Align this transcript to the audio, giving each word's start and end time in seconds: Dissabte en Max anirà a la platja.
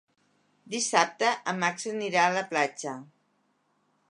Dissabte 0.75 1.29
en 1.53 1.61
Max 1.65 1.87
anirà 1.93 2.27
a 2.31 2.35
la 2.39 2.45
platja. 2.55 2.97